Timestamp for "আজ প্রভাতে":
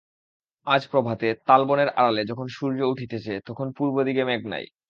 0.67-1.27